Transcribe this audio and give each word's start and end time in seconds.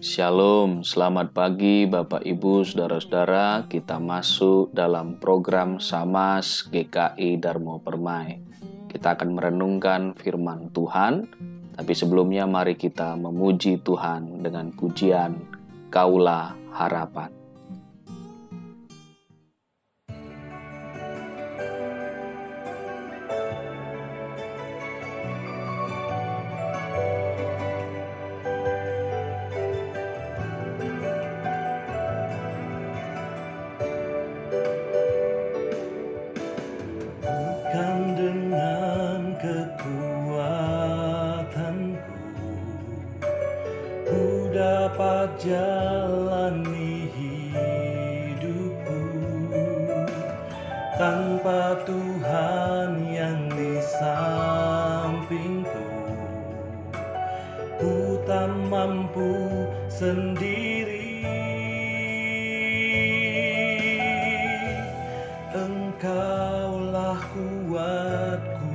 Shalom, 0.00 0.80
selamat 0.80 1.36
pagi 1.36 1.84
Bapak 1.84 2.24
Ibu, 2.24 2.64
Saudara-saudara. 2.64 3.68
Kita 3.68 4.00
masuk 4.00 4.72
dalam 4.72 5.20
program 5.20 5.76
Samas 5.76 6.64
GKI 6.72 7.36
Darmo 7.36 7.84
Permai. 7.84 8.40
Kita 8.88 9.12
akan 9.12 9.36
merenungkan 9.36 10.16
firman 10.16 10.72
Tuhan, 10.72 11.28
tapi 11.76 11.92
sebelumnya 11.92 12.48
mari 12.48 12.80
kita 12.80 13.12
memuji 13.12 13.84
Tuhan 13.84 14.40
dengan 14.40 14.72
pujian 14.72 15.36
Kaulah 15.92 16.56
Harapan. 16.72 17.39
Sendiri. 60.00 61.20
Engkaulah 65.52 67.20
kuatku 67.36 68.72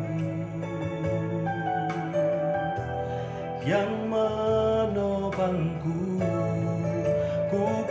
yang 3.65 3.89
menopangku. 4.05 5.97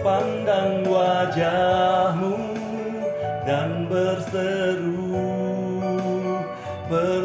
Pandang 0.04 0.84
wajahmu 0.84 2.36
dan 3.48 3.88
berseru 3.88 5.16
Pertolonganku 6.84 7.23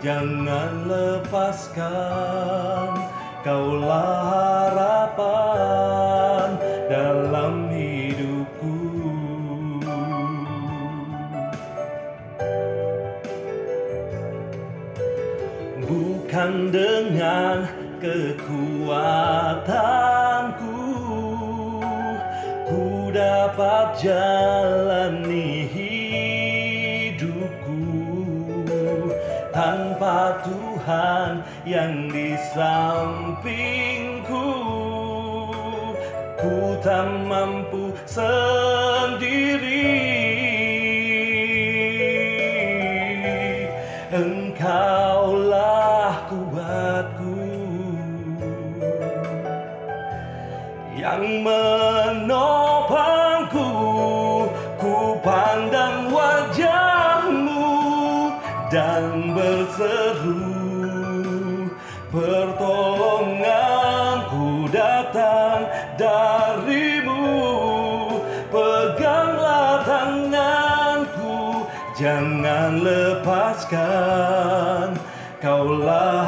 Jangan 0.00 0.88
lepaskan 0.88 2.88
Kaulah 3.44 4.72
harapan 4.72 6.56
dalam 6.88 7.60
bukan 16.30 16.70
dengan 16.72 17.68
kekuatanku 18.00 18.96
ku 22.64 23.12
dapat 23.12 24.00
jalani 24.00 25.19
Tuhan 30.80 31.44
yang 31.68 32.08
di 32.08 32.32
sampingku. 32.56 34.48
Ku 36.40 36.72
tak 36.80 37.04
mampu 37.28 37.92
sendiri 38.08 40.09
datang 65.20 65.68
darimu. 66.00 67.28
Peganglah 68.48 69.84
tanganku 69.84 71.68
jangan 72.00 72.80
lepaskan. 72.80 74.16
Kaulah 75.40 76.19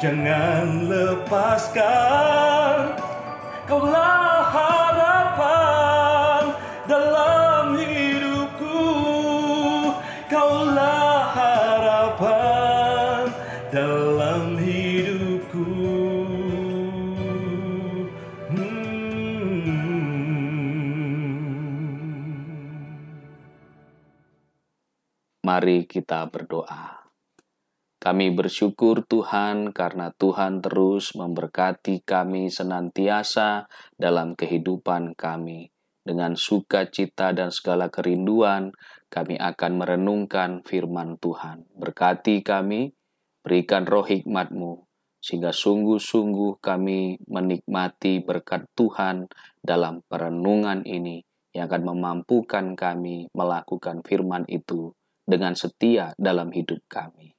Jangan 0.00 0.88
lepaskan 0.88 2.96
Kaulah 3.68 4.48
harapan 4.48 6.56
dalam 6.88 7.76
hidupku. 7.76 8.80
Kaulah 10.24 11.36
harapan 11.36 13.28
dalam 13.68 14.56
hidupku. 14.56 15.68
Mari 25.44 25.84
kita 25.84 26.24
berdoa. 26.24 27.09
Kami 28.00 28.32
bersyukur 28.32 29.04
Tuhan 29.04 29.76
karena 29.76 30.08
Tuhan 30.16 30.64
terus 30.64 31.12
memberkati 31.12 32.00
kami 32.00 32.48
senantiasa 32.48 33.68
dalam 33.92 34.32
kehidupan 34.32 35.12
kami. 35.12 35.68
Dengan 36.00 36.32
sukacita 36.32 37.36
dan 37.36 37.52
segala 37.52 37.92
kerinduan, 37.92 38.72
kami 39.12 39.36
akan 39.36 39.72
merenungkan 39.76 40.64
firman 40.64 41.20
Tuhan. 41.20 41.68
Berkati 41.76 42.40
kami, 42.40 42.88
berikan 43.44 43.84
roh 43.84 44.08
hikmatmu, 44.08 44.88
sehingga 45.20 45.52
sungguh-sungguh 45.52 46.56
kami 46.64 47.20
menikmati 47.28 48.24
berkat 48.24 48.64
Tuhan 48.72 49.28
dalam 49.60 50.00
perenungan 50.08 50.88
ini 50.88 51.20
yang 51.52 51.68
akan 51.68 51.84
memampukan 51.92 52.72
kami 52.72 53.28
melakukan 53.36 54.00
firman 54.00 54.48
itu 54.48 54.96
dengan 55.28 55.52
setia 55.52 56.16
dalam 56.16 56.48
hidup 56.48 56.80
kami. 56.88 57.36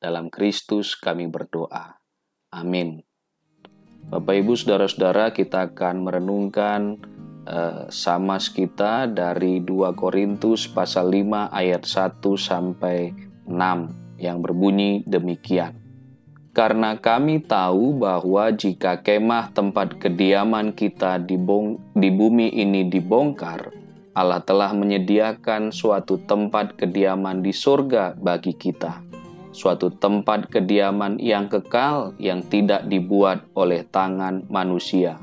Dalam 0.00 0.32
Kristus 0.32 0.96
kami 0.96 1.28
berdoa. 1.28 2.00
Amin. 2.56 3.04
Bapak 4.08 4.32
Ibu 4.32 4.56
Saudara-saudara, 4.56 5.28
kita 5.36 5.68
akan 5.68 6.08
merenungkan 6.08 6.96
uh, 7.44 7.84
sama 7.92 8.40
kita 8.40 9.04
dari 9.12 9.60
2 9.60 9.92
Korintus 9.92 10.64
pasal 10.72 11.12
5 11.12 11.52
ayat 11.52 11.84
1 11.84 12.16
sampai 12.32 13.12
6 13.44 14.16
yang 14.16 14.40
berbunyi 14.40 15.04
demikian. 15.04 15.76
Karena 16.56 16.96
kami 16.96 17.44
tahu 17.44 18.00
bahwa 18.00 18.48
jika 18.56 19.04
kemah 19.04 19.52
tempat 19.52 20.00
kediaman 20.00 20.72
kita 20.72 21.20
di, 21.20 21.36
di 21.92 22.08
bumi 22.08 22.48
ini 22.56 22.88
dibongkar, 22.88 23.68
Allah 24.16 24.42
telah 24.42 24.72
menyediakan 24.74 25.70
suatu 25.70 26.18
tempat 26.24 26.74
kediaman 26.74 27.44
di 27.44 27.54
surga 27.54 28.18
bagi 28.18 28.58
kita, 28.58 29.09
suatu 29.50 29.90
tempat 29.90 30.46
kediaman 30.50 31.18
yang 31.18 31.50
kekal 31.50 32.14
yang 32.22 32.42
tidak 32.46 32.86
dibuat 32.86 33.42
oleh 33.54 33.86
tangan 33.86 34.46
manusia. 34.46 35.18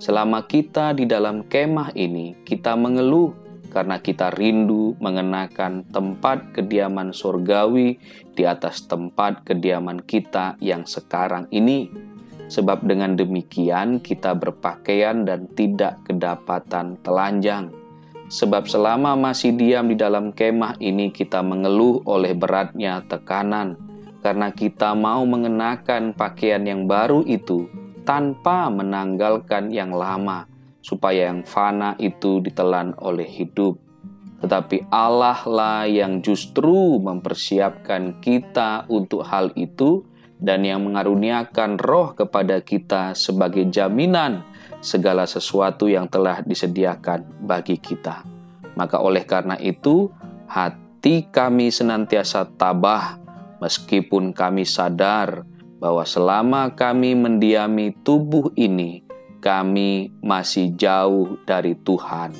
Selama 0.00 0.48
kita 0.48 0.96
di 0.96 1.04
dalam 1.04 1.44
kemah 1.44 1.92
ini, 1.92 2.32
kita 2.48 2.72
mengeluh 2.72 3.36
karena 3.70 4.02
kita 4.02 4.34
rindu 4.34 4.98
mengenakan 4.98 5.86
tempat 5.92 6.56
kediaman 6.56 7.14
surgawi 7.14 8.00
di 8.34 8.42
atas 8.42 8.88
tempat 8.88 9.46
kediaman 9.46 10.02
kita 10.02 10.58
yang 10.58 10.84
sekarang 10.84 11.46
ini. 11.54 12.10
sebab 12.50 12.82
dengan 12.82 13.14
demikian 13.14 14.02
kita 14.02 14.34
berpakaian 14.34 15.22
dan 15.22 15.46
tidak 15.54 16.02
kedapatan 16.02 16.98
telanjang. 17.06 17.70
Sebab 18.30 18.70
selama 18.70 19.18
masih 19.18 19.50
diam 19.58 19.90
di 19.90 19.98
dalam 19.98 20.30
kemah 20.30 20.78
ini 20.78 21.10
kita 21.10 21.42
mengeluh 21.42 22.06
oleh 22.06 22.30
beratnya 22.30 23.02
tekanan, 23.10 23.74
karena 24.22 24.54
kita 24.54 24.94
mau 24.94 25.26
mengenakan 25.26 26.14
pakaian 26.14 26.62
yang 26.62 26.86
baru 26.86 27.26
itu 27.26 27.66
tanpa 28.06 28.70
menanggalkan 28.70 29.74
yang 29.74 29.90
lama, 29.90 30.46
supaya 30.78 31.34
yang 31.34 31.42
fana 31.42 31.98
itu 31.98 32.38
ditelan 32.38 32.94
oleh 33.02 33.26
hidup. 33.26 33.82
Tetapi 34.46 34.88
Allah 34.94 35.42
lah 35.44 35.90
yang 35.90 36.22
justru 36.22 37.02
mempersiapkan 37.02 38.22
kita 38.22 38.86
untuk 38.86 39.26
hal 39.26 39.50
itu 39.58 40.06
dan 40.38 40.64
yang 40.64 40.86
mengaruniakan 40.86 41.76
roh 41.76 42.16
kepada 42.16 42.62
kita 42.64 43.12
sebagai 43.12 43.68
jaminan 43.68 44.46
segala 44.80 45.28
sesuatu 45.28 45.86
yang 45.86 46.08
telah 46.08 46.40
disediakan 46.40 47.44
bagi 47.44 47.76
kita. 47.76 48.24
Maka 48.74 49.00
oleh 49.00 49.22
karena 49.28 49.60
itu, 49.60 50.08
hati 50.48 51.28
kami 51.28 51.68
senantiasa 51.68 52.48
tabah 52.56 53.20
meskipun 53.60 54.32
kami 54.32 54.64
sadar 54.64 55.44
bahwa 55.80 56.04
selama 56.04 56.72
kami 56.72 57.12
mendiami 57.12 57.92
tubuh 58.00 58.52
ini, 58.56 59.04
kami 59.44 60.12
masih 60.24 60.72
jauh 60.76 61.40
dari 61.44 61.76
Tuhan. 61.76 62.32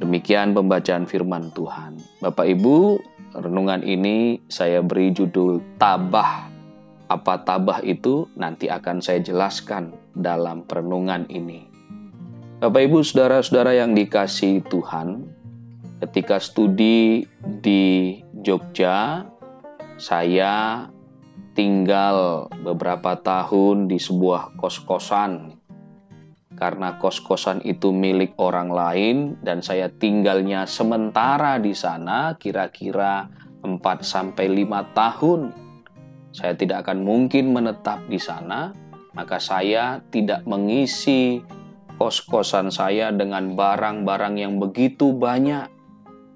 Demikian 0.00 0.56
pembacaan 0.56 1.04
firman 1.04 1.52
Tuhan. 1.52 2.00
Bapak 2.24 2.48
Ibu, 2.48 3.00
renungan 3.36 3.84
ini 3.84 4.40
saya 4.48 4.80
beri 4.80 5.12
judul 5.12 5.60
Tabah. 5.76 6.48
Apa 7.10 7.42
tabah 7.42 7.84
itu 7.84 8.30
nanti 8.38 8.70
akan 8.70 9.02
saya 9.02 9.18
jelaskan 9.18 9.92
dalam 10.14 10.66
perenungan 10.66 11.26
ini. 11.30 11.66
Bapak 12.60 12.82
Ibu, 12.84 13.00
saudara-saudara 13.00 13.72
yang 13.72 13.96
dikasih 13.96 14.60
Tuhan, 14.68 15.24
ketika 16.04 16.36
studi 16.36 17.24
di 17.40 18.20
Jogja, 18.44 19.24
saya 19.96 20.88
tinggal 21.56 22.48
beberapa 22.64 23.16
tahun 23.20 23.88
di 23.88 23.96
sebuah 23.96 24.56
kos-kosan 24.60 25.60
karena 26.60 27.00
kos-kosan 27.00 27.64
itu 27.64 27.88
milik 27.88 28.36
orang 28.36 28.68
lain 28.68 29.16
dan 29.40 29.64
saya 29.64 29.88
tinggalnya 29.88 30.68
sementara 30.68 31.56
di 31.56 31.72
sana 31.72 32.36
kira-kira 32.36 33.32
4 33.64 33.80
sampai 34.04 34.44
5 34.44 34.92
tahun. 34.92 35.40
Saya 36.36 36.52
tidak 36.54 36.84
akan 36.84 37.00
mungkin 37.00 37.56
menetap 37.56 38.04
di 38.12 38.20
sana, 38.20 38.76
maka 39.20 39.36
saya 39.36 40.00
tidak 40.08 40.48
mengisi 40.48 41.44
kos-kosan 42.00 42.72
saya 42.72 43.12
dengan 43.12 43.52
barang-barang 43.52 44.40
yang 44.40 44.56
begitu 44.56 45.12
banyak. 45.12 45.68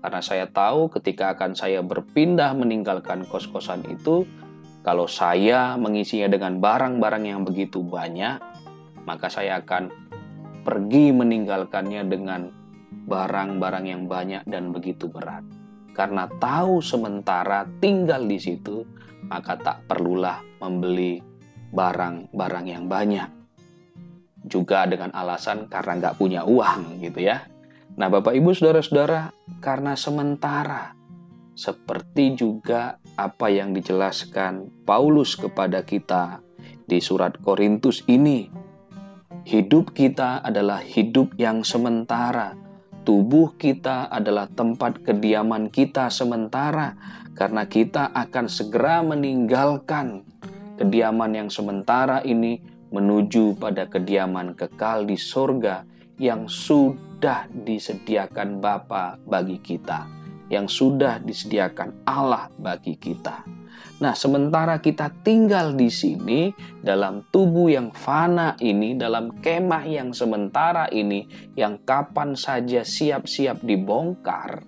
Karena 0.04 0.20
saya 0.20 0.44
tahu 0.52 0.92
ketika 0.92 1.32
akan 1.32 1.56
saya 1.56 1.80
berpindah 1.80 2.52
meninggalkan 2.52 3.24
kos-kosan 3.24 3.88
itu, 3.88 4.28
kalau 4.84 5.08
saya 5.08 5.80
mengisinya 5.80 6.28
dengan 6.28 6.60
barang-barang 6.60 7.24
yang 7.24 7.40
begitu 7.48 7.80
banyak, 7.80 8.36
maka 9.08 9.32
saya 9.32 9.64
akan 9.64 9.88
pergi 10.60 11.08
meninggalkannya 11.16 12.04
dengan 12.04 12.52
barang-barang 13.08 13.84
yang 13.88 14.04
banyak 14.04 14.44
dan 14.44 14.76
begitu 14.76 15.08
berat. 15.08 15.40
Karena 15.96 16.28
tahu 16.36 16.84
sementara 16.84 17.64
tinggal 17.80 18.28
di 18.28 18.36
situ, 18.36 18.84
maka 19.24 19.56
tak 19.56 19.88
perlulah 19.88 20.44
membeli 20.60 21.32
barang-barang 21.74 22.66
yang 22.70 22.86
banyak. 22.86 23.28
Juga 24.46 24.86
dengan 24.86 25.10
alasan 25.10 25.66
karena 25.66 25.98
nggak 25.98 26.16
punya 26.16 26.46
uang 26.46 27.02
gitu 27.02 27.20
ya. 27.26 27.44
Nah 27.98 28.08
Bapak 28.08 28.32
Ibu 28.32 28.54
Saudara-saudara, 28.54 29.34
karena 29.58 29.98
sementara 29.98 30.94
seperti 31.54 32.34
juga 32.38 32.98
apa 33.14 33.50
yang 33.50 33.74
dijelaskan 33.74 34.86
Paulus 34.86 35.34
kepada 35.38 35.82
kita 35.82 36.42
di 36.86 36.98
surat 36.98 37.38
Korintus 37.38 38.02
ini 38.10 38.64
Hidup 39.44 39.92
kita 39.92 40.40
adalah 40.40 40.80
hidup 40.80 41.36
yang 41.36 41.68
sementara. 41.68 42.56
Tubuh 43.04 43.52
kita 43.60 44.08
adalah 44.08 44.48
tempat 44.48 45.04
kediaman 45.04 45.68
kita 45.68 46.08
sementara, 46.08 46.96
karena 47.36 47.68
kita 47.68 48.08
akan 48.08 48.48
segera 48.48 49.04
meninggalkan 49.04 50.24
kediaman 50.78 51.32
yang 51.44 51.50
sementara 51.50 52.22
ini 52.26 52.58
menuju 52.94 53.58
pada 53.58 53.90
kediaman 53.90 54.54
kekal 54.54 55.02
di 55.02 55.18
sorga 55.18 55.82
yang 56.18 56.46
sudah 56.46 57.50
disediakan 57.50 58.62
Bapa 58.62 59.18
bagi 59.26 59.58
kita, 59.58 60.06
yang 60.46 60.70
sudah 60.70 61.18
disediakan 61.18 62.06
Allah 62.06 62.46
bagi 62.54 62.94
kita. 62.94 63.42
Nah, 63.94 64.14
sementara 64.14 64.78
kita 64.82 65.10
tinggal 65.22 65.74
di 65.74 65.86
sini 65.90 66.50
dalam 66.82 67.26
tubuh 67.30 67.70
yang 67.70 67.94
fana 67.94 68.58
ini, 68.58 68.98
dalam 68.98 69.38
kemah 69.38 69.86
yang 69.86 70.10
sementara 70.10 70.90
ini, 70.90 71.26
yang 71.54 71.78
kapan 71.82 72.34
saja 72.34 72.82
siap-siap 72.82 73.62
dibongkar, 73.62 74.66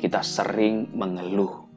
kita 0.00 0.24
sering 0.24 0.88
mengeluh. 0.96 1.68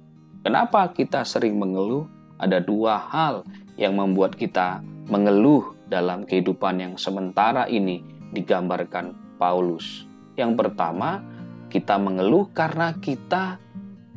Kenapa 0.43 0.91
kita 0.91 1.23
sering 1.27 1.59
mengeluh? 1.59 2.07
Ada 2.43 2.59
dua 2.59 2.99
hal 2.99 3.47
yang 3.79 3.95
membuat 3.95 4.35
kita 4.35 4.83
mengeluh 5.07 5.71
dalam 5.87 6.27
kehidupan 6.27 6.75
yang 6.75 6.93
sementara 6.99 7.71
ini 7.71 8.03
digambarkan 8.35 9.39
Paulus. 9.39 10.03
Yang 10.35 10.59
pertama, 10.59 11.23
kita 11.71 11.95
mengeluh 11.95 12.51
karena 12.51 12.91
kita 12.99 13.63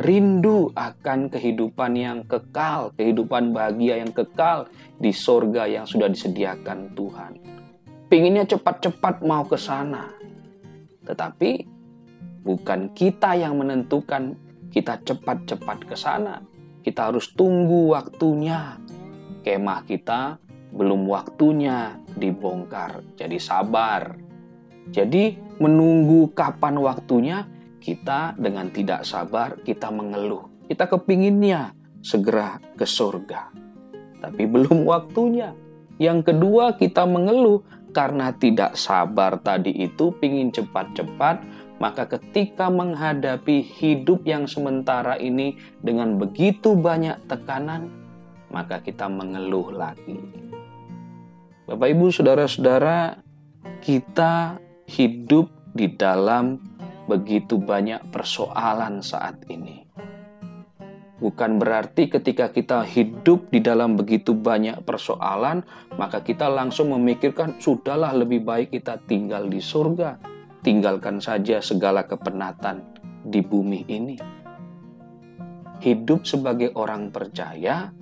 rindu 0.02 0.74
akan 0.74 1.30
kehidupan 1.30 1.94
yang 1.94 2.18
kekal, 2.26 2.90
kehidupan 2.98 3.54
bahagia 3.54 4.02
yang 4.02 4.10
kekal 4.10 4.66
di 4.98 5.14
sorga 5.14 5.70
yang 5.70 5.86
sudah 5.86 6.10
disediakan 6.10 6.98
Tuhan. 6.98 7.32
Pinginnya 8.10 8.42
cepat-cepat 8.42 9.22
mau 9.22 9.46
ke 9.46 9.54
sana. 9.54 10.10
Tetapi 11.06 11.50
bukan 12.42 12.90
kita 12.90 13.38
yang 13.38 13.54
menentukan 13.54 14.34
kita 14.74 14.98
cepat-cepat 15.06 15.78
ke 15.86 15.94
sana. 15.94 16.55
Kita 16.86 17.10
harus 17.10 17.34
tunggu 17.34 17.90
waktunya. 17.90 18.78
Kemah 19.42 19.82
kita 19.82 20.38
belum 20.70 21.10
waktunya 21.10 21.98
dibongkar. 22.14 23.02
Jadi 23.18 23.42
sabar. 23.42 24.14
Jadi 24.94 25.34
menunggu 25.58 26.30
kapan 26.30 26.78
waktunya 26.78 27.42
kita 27.82 28.38
dengan 28.38 28.70
tidak 28.70 29.02
sabar 29.02 29.58
kita 29.66 29.90
mengeluh. 29.90 30.46
Kita 30.70 30.86
kepinginnya 30.86 31.74
segera 32.06 32.62
ke 32.78 32.86
surga. 32.86 33.50
Tapi 34.22 34.46
belum 34.46 34.86
waktunya. 34.86 35.58
Yang 35.98 36.30
kedua 36.30 36.78
kita 36.78 37.02
mengeluh 37.02 37.66
karena 37.90 38.30
tidak 38.30 38.78
sabar 38.78 39.42
tadi 39.42 39.74
itu 39.74 40.14
pingin 40.22 40.54
cepat-cepat 40.54 41.42
maka 41.76 42.08
ketika 42.08 42.72
menghadapi 42.72 43.60
hidup 43.60 44.24
yang 44.24 44.48
sementara 44.48 45.20
ini 45.20 45.60
dengan 45.84 46.16
begitu 46.16 46.72
banyak 46.72 47.20
tekanan, 47.28 47.92
maka 48.48 48.80
kita 48.80 49.10
mengeluh 49.12 49.68
lagi. 49.74 50.16
Bapak, 51.66 51.88
ibu, 51.92 52.08
saudara-saudara, 52.08 53.20
kita 53.82 54.62
hidup 54.86 55.50
di 55.74 55.92
dalam 55.92 56.62
begitu 57.10 57.58
banyak 57.58 58.06
persoalan 58.14 59.02
saat 59.02 59.44
ini. 59.50 59.84
Bukan 61.16 61.56
berarti 61.56 62.12
ketika 62.12 62.52
kita 62.52 62.84
hidup 62.84 63.48
di 63.48 63.64
dalam 63.64 63.96
begitu 63.96 64.36
banyak 64.36 64.84
persoalan, 64.84 65.64
maka 65.96 66.20
kita 66.20 66.44
langsung 66.46 66.92
memikirkan, 66.92 67.56
"Sudahlah, 67.56 68.12
lebih 68.12 68.44
baik 68.44 68.76
kita 68.76 69.00
tinggal 69.08 69.48
di 69.48 69.58
surga, 69.58 70.35
tinggalkan 70.66 71.22
saja 71.22 71.62
segala 71.62 72.02
kepenatan 72.10 72.82
di 73.22 73.38
bumi 73.38 73.86
ini." 73.86 74.18
Hidup 75.78 76.26
sebagai 76.26 76.74
orang 76.74 77.14
percaya 77.14 77.94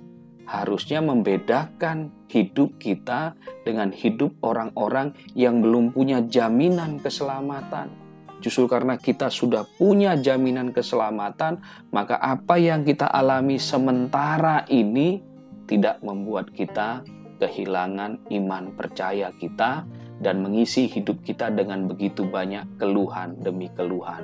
harusnya 0.49 1.05
membedakan 1.05 2.25
hidup 2.25 2.81
kita 2.81 3.37
dengan 3.61 3.93
hidup 3.93 4.33
orang-orang 4.41 5.13
yang 5.37 5.61
belum 5.61 5.93
punya 5.93 6.25
jaminan 6.25 6.97
keselamatan 6.97 8.05
Justru 8.45 8.69
karena 8.69 8.99
kita 9.01 9.33
sudah 9.33 9.65
punya 9.65 10.13
jaminan 10.21 10.69
keselamatan, 10.69 11.65
maka 11.89 12.21
apa 12.21 12.61
yang 12.61 12.85
kita 12.85 13.09
alami 13.09 13.57
sementara 13.57 14.67
ini 14.69 15.17
tidak 15.65 15.97
membuat 16.05 16.53
kita 16.53 17.01
kehilangan 17.41 18.21
iman 18.29 18.69
percaya 18.77 19.33
kita 19.33 19.81
dan 20.19 20.39
mengisi 20.39 20.87
hidup 20.87 21.23
kita 21.23 21.51
dengan 21.51 21.87
begitu 21.91 22.23
banyak 22.23 22.79
keluhan 22.79 23.35
demi 23.39 23.67
keluhan. 23.73 24.23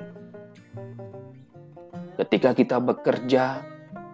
Ketika 2.16 2.54
kita 2.54 2.78
bekerja, 2.78 3.66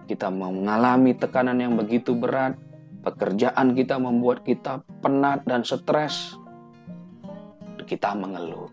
kita 0.07 0.31
mengalami 0.31 1.11
tekanan 1.13 1.59
yang 1.59 1.75
begitu 1.75 2.15
berat, 2.15 2.55
pekerjaan 3.03 3.75
kita 3.75 3.99
membuat 3.99 4.47
kita 4.47 4.81
penat 5.03 5.43
dan 5.43 5.61
stres, 5.67 6.39
kita 7.87 8.15
mengeluh. 8.15 8.71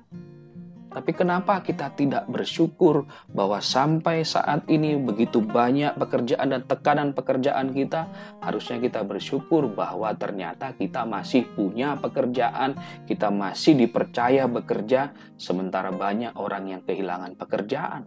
Tapi 0.95 1.11
kenapa 1.11 1.59
kita 1.59 1.91
tidak 1.99 2.31
bersyukur 2.31 3.11
bahwa 3.35 3.59
sampai 3.59 4.23
saat 4.23 4.63
ini 4.71 4.95
begitu 4.95 5.43
banyak 5.43 5.99
pekerjaan 5.99 6.55
dan 6.55 6.63
tekanan 6.63 7.11
pekerjaan 7.11 7.75
kita, 7.75 8.07
harusnya 8.39 8.79
kita 8.79 9.03
bersyukur 9.03 9.67
bahwa 9.67 10.15
ternyata 10.15 10.71
kita 10.79 11.03
masih 11.03 11.51
punya 11.51 11.99
pekerjaan, 11.99 12.79
kita 13.11 13.35
masih 13.35 13.75
dipercaya 13.75 14.47
bekerja, 14.47 15.11
sementara 15.35 15.91
banyak 15.91 16.39
orang 16.39 16.79
yang 16.79 16.83
kehilangan 16.87 17.35
pekerjaan. 17.35 18.07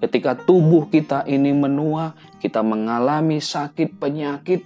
Ketika 0.00 0.40
tubuh 0.40 0.88
kita 0.88 1.28
ini 1.28 1.52
menua, 1.52 2.16
kita 2.40 2.64
mengalami 2.64 3.36
sakit 3.36 4.00
penyakit, 4.00 4.64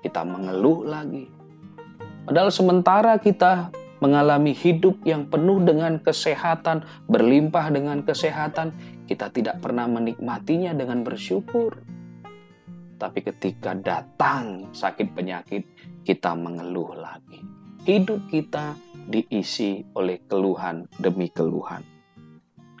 kita 0.00 0.24
mengeluh 0.24 0.80
lagi. 0.88 1.28
Padahal 2.24 2.48
sementara 2.48 3.20
kita 3.20 3.68
mengalami 4.00 4.56
hidup 4.56 5.00
yang 5.04 5.28
penuh 5.28 5.60
dengan 5.60 6.00
kesehatan, 6.00 6.84
berlimpah 7.06 7.68
dengan 7.70 8.00
kesehatan, 8.02 8.72
kita 9.06 9.28
tidak 9.30 9.60
pernah 9.60 9.86
menikmatinya 9.86 10.72
dengan 10.72 11.04
bersyukur. 11.04 11.80
Tapi 13.00 13.18
ketika 13.24 13.72
datang 13.76 14.72
sakit 14.72 15.08
penyakit, 15.16 15.62
kita 16.04 16.36
mengeluh 16.36 16.96
lagi. 16.96 17.40
Hidup 17.84 18.28
kita 18.28 18.76
diisi 19.08 19.80
oleh 19.96 20.20
keluhan 20.28 20.84
demi 21.00 21.32
keluhan. 21.32 21.80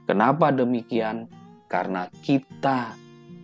Kenapa 0.04 0.52
demikian? 0.52 1.24
Karena 1.70 2.10
kita 2.20 2.98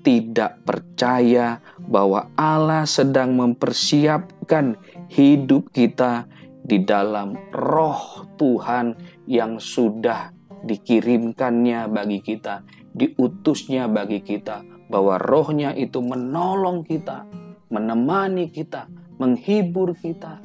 tidak 0.06 0.62
percaya 0.62 1.58
bahwa 1.82 2.30
Allah 2.38 2.86
sedang 2.86 3.34
mempersiapkan 3.34 4.78
hidup 5.10 5.74
kita 5.74 6.30
di 6.66 6.82
dalam 6.82 7.38
roh 7.54 8.26
Tuhan 8.34 8.98
yang 9.30 9.62
sudah 9.62 10.34
dikirimkannya 10.66 11.86
bagi 11.86 12.18
kita, 12.18 12.66
diutusnya 12.90 13.86
bagi 13.86 14.18
kita, 14.18 14.66
bahwa 14.90 15.14
rohnya 15.22 15.70
itu 15.78 16.02
menolong 16.02 16.82
kita, 16.82 17.22
menemani 17.70 18.50
kita, 18.50 18.90
menghibur 19.22 19.94
kita, 19.94 20.42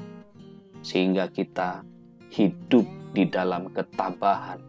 sehingga 0.85 1.25
kita 1.33 1.81
hidup 2.29 2.85
di 3.17 3.25
dalam 3.25 3.73
ketabahan, 3.73 4.61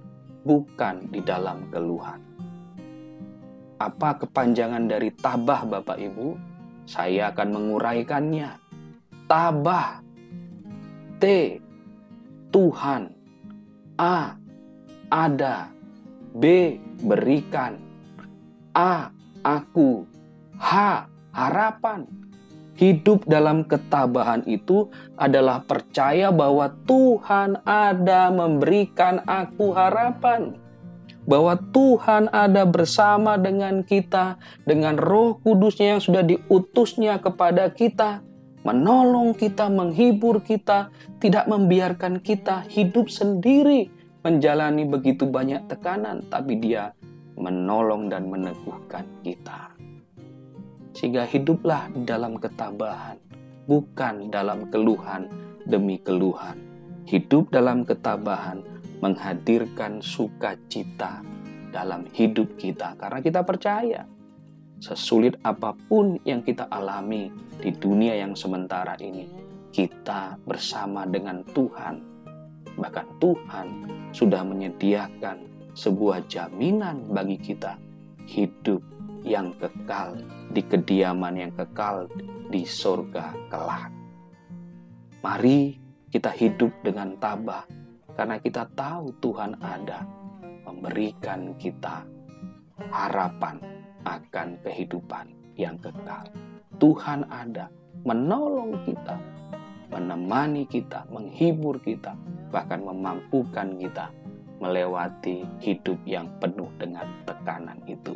bukan 0.48 1.12
di 1.12 1.20
dalam 1.20 1.68
keluhan. 1.68 2.20
Apa 3.76 4.24
kepanjangan 4.24 4.88
dari 4.88 5.12
tabah 5.12 5.68
Bapak 5.68 5.98
Ibu? 6.00 6.28
Saya 6.86 7.34
akan 7.34 7.48
menguraikannya. 7.50 8.50
Tabah 9.26 10.02
T. 11.22 11.54
Tuhan. 12.50 13.14
A. 13.94 14.34
Ada. 15.06 15.70
B. 16.34 16.74
Berikan. 16.98 17.78
A. 18.74 19.14
Aku. 19.46 20.02
H. 20.58 21.06
Harapan. 21.30 22.10
Hidup 22.74 23.22
dalam 23.30 23.62
ketabahan 23.70 24.42
itu 24.50 24.90
adalah 25.14 25.62
percaya 25.62 26.34
bahwa 26.34 26.74
Tuhan 26.90 27.62
ada 27.62 28.34
memberikan 28.34 29.22
aku 29.22 29.70
harapan 29.70 30.58
bahwa 31.22 31.54
Tuhan 31.70 32.26
ada 32.34 32.66
bersama 32.66 33.38
dengan 33.38 33.86
kita 33.86 34.42
dengan 34.66 34.98
roh 34.98 35.38
kudusnya 35.38 35.94
yang 35.94 36.02
sudah 36.02 36.26
diutusnya 36.26 37.22
kepada 37.22 37.70
kita 37.70 38.26
menolong 38.62 39.34
kita, 39.34 39.66
menghibur 39.70 40.42
kita, 40.42 40.90
tidak 41.18 41.46
membiarkan 41.50 42.22
kita 42.22 42.66
hidup 42.70 43.10
sendiri 43.10 43.90
menjalani 44.22 44.86
begitu 44.86 45.26
banyak 45.26 45.66
tekanan, 45.66 46.22
tapi 46.30 46.58
Dia 46.58 46.94
menolong 47.34 48.06
dan 48.06 48.30
meneguhkan 48.30 49.02
kita. 49.26 49.74
Sehingga 50.94 51.26
hiduplah 51.26 51.90
dalam 52.06 52.38
ketabahan, 52.38 53.18
bukan 53.66 54.30
dalam 54.30 54.70
keluhan 54.70 55.26
demi 55.66 55.98
keluhan. 55.98 56.54
Hidup 57.02 57.50
dalam 57.50 57.82
ketabahan 57.82 58.62
menghadirkan 59.02 59.98
sukacita 59.98 61.26
dalam 61.74 62.06
hidup 62.14 62.54
kita 62.54 62.94
karena 62.94 63.18
kita 63.18 63.40
percaya 63.42 64.06
sesulit 64.82 65.38
apa 65.46 65.78
pun 65.86 66.18
yang 66.26 66.42
kita 66.42 66.66
alami 66.66 67.30
di 67.62 67.70
dunia 67.70 68.18
yang 68.18 68.34
sementara 68.34 68.98
ini, 68.98 69.30
kita 69.70 70.34
bersama 70.42 71.06
dengan 71.06 71.46
Tuhan. 71.54 72.02
Bahkan 72.74 73.06
Tuhan 73.22 73.66
sudah 74.10 74.42
menyediakan 74.42 75.46
sebuah 75.78 76.26
jaminan 76.26 77.06
bagi 77.14 77.38
kita 77.38 77.78
hidup 78.26 78.82
yang 79.22 79.54
kekal 79.54 80.18
di 80.50 80.66
kediaman 80.66 81.38
yang 81.38 81.52
kekal 81.54 82.10
di 82.50 82.66
surga 82.66 83.38
kelak. 83.54 83.86
Mari 85.22 85.78
kita 86.10 86.34
hidup 86.34 86.74
dengan 86.82 87.14
tabah 87.22 87.62
karena 88.18 88.42
kita 88.42 88.66
tahu 88.74 89.14
Tuhan 89.22 89.54
ada 89.62 90.02
memberikan 90.66 91.54
kita 91.54 92.02
harapan 92.90 93.81
akan 94.04 94.58
kehidupan 94.62 95.30
yang 95.56 95.76
kekal. 95.78 96.26
Tuhan 96.80 97.28
ada 97.30 97.70
menolong 98.02 98.74
kita, 98.82 99.16
menemani 99.92 100.66
kita, 100.66 101.06
menghibur 101.12 101.78
kita, 101.78 102.16
bahkan 102.50 102.82
memampukan 102.82 103.78
kita 103.78 104.10
melewati 104.62 105.42
hidup 105.58 105.98
yang 106.06 106.30
penuh 106.38 106.70
dengan 106.78 107.06
tekanan 107.26 107.82
itu. 107.90 108.14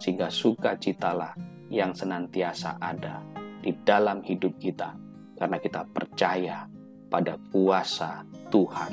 Sehingga 0.00 0.32
sukacitalah 0.32 1.36
yang 1.68 1.92
senantiasa 1.92 2.80
ada 2.80 3.20
di 3.60 3.72
dalam 3.84 4.24
hidup 4.24 4.56
kita 4.60 4.96
karena 5.36 5.56
kita 5.60 5.84
percaya 5.92 6.68
pada 7.08 7.36
kuasa 7.52 8.24
Tuhan 8.48 8.92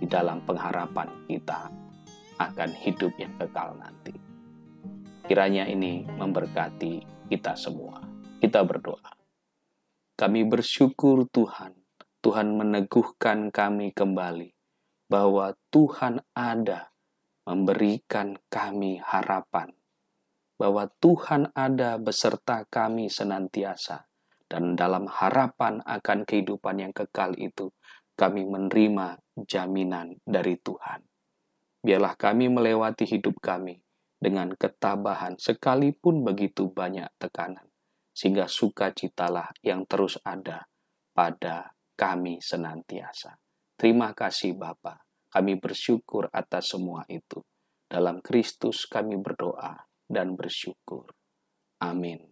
di 0.00 0.06
dalam 0.08 0.42
pengharapan 0.46 1.08
kita 1.26 1.70
akan 2.40 2.70
hidup 2.72 3.12
yang 3.20 3.34
kekal 3.36 3.76
nanti. 3.76 4.29
Kiranya 5.28 5.68
ini 5.68 6.08
memberkati 6.08 7.26
kita 7.28 7.52
semua. 7.52 8.00
Kita 8.40 8.64
berdoa. 8.64 9.12
Kami 10.16 10.48
bersyukur 10.48 11.28
Tuhan, 11.28 11.76
Tuhan 12.24 12.56
meneguhkan 12.56 13.52
kami 13.52 13.92
kembali 13.92 14.48
bahwa 15.12 15.52
Tuhan 15.68 16.24
ada 16.32 16.92
memberikan 17.44 18.36
kami 18.48 19.00
harapan, 19.00 19.72
bahwa 20.56 20.88
Tuhan 21.00 21.52
ada 21.52 22.00
beserta 22.00 22.64
kami 22.68 23.12
senantiasa, 23.12 24.08
dan 24.48 24.76
dalam 24.76 25.08
harapan 25.08 25.84
akan 25.84 26.24
kehidupan 26.24 26.80
yang 26.80 26.92
kekal 26.96 27.36
itu, 27.36 27.72
kami 28.16 28.44
menerima 28.44 29.20
jaminan 29.48 30.16
dari 30.24 30.56
Tuhan. 30.60 31.00
Biarlah 31.80 32.12
kami 32.16 32.52
melewati 32.52 33.08
hidup 33.08 33.40
kami 33.40 33.80
dengan 34.20 34.52
ketabahan 34.52 35.40
sekalipun 35.40 36.20
begitu 36.20 36.68
banyak 36.68 37.08
tekanan, 37.16 37.64
sehingga 38.12 38.44
sukacitalah 38.46 39.50
yang 39.64 39.88
terus 39.88 40.20
ada 40.20 40.68
pada 41.16 41.72
kami 41.96 42.38
senantiasa. 42.38 43.40
Terima 43.80 44.12
kasih 44.12 44.60
Bapa, 44.60 45.00
kami 45.32 45.56
bersyukur 45.56 46.28
atas 46.30 46.76
semua 46.76 47.08
itu. 47.08 47.40
Dalam 47.90 48.22
Kristus 48.22 48.86
kami 48.86 49.18
berdoa 49.18 49.74
dan 50.06 50.38
bersyukur. 50.38 51.10
Amin. 51.82 52.29